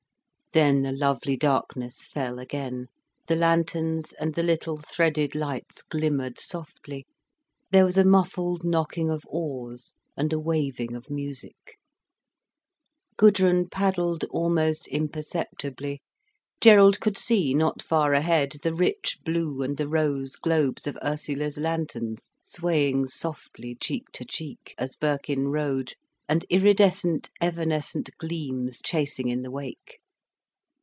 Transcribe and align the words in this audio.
Then 0.53 0.81
the 0.81 0.91
lovely 0.91 1.37
darkness 1.37 2.03
fell 2.03 2.37
again, 2.37 2.87
the 3.27 3.37
lanterns 3.37 4.11
and 4.19 4.35
the 4.35 4.43
little 4.43 4.75
threaded 4.75 5.33
lights 5.33 5.81
glimmered 5.83 6.41
softly, 6.41 7.05
there 7.71 7.85
was 7.85 7.97
a 7.97 8.03
muffled 8.03 8.61
knocking 8.65 9.09
of 9.09 9.23
oars 9.29 9.93
and 10.17 10.33
a 10.33 10.39
waving 10.41 10.93
of 10.93 11.09
music. 11.09 11.79
Gudrun 13.15 13.69
paddled 13.69 14.25
almost 14.25 14.89
imperceptibly. 14.89 16.01
Gerald 16.59 16.99
could 16.99 17.17
see, 17.17 17.53
not 17.53 17.81
far 17.81 18.11
ahead, 18.11 18.55
the 18.61 18.73
rich 18.73 19.19
blue 19.23 19.61
and 19.61 19.77
the 19.77 19.87
rose 19.87 20.35
globes 20.35 20.85
of 20.85 20.97
Ursula's 21.01 21.57
lanterns 21.59 22.29
swaying 22.41 23.05
softly 23.07 23.73
cheek 23.79 24.11
to 24.11 24.25
cheek 24.25 24.75
as 24.77 24.97
Birkin 24.97 25.47
rowed, 25.47 25.93
and 26.27 26.45
iridescent, 26.49 27.29
evanescent 27.39 28.09
gleams 28.17 28.81
chasing 28.83 29.29
in 29.29 29.43
the 29.43 29.49
wake. 29.51 29.99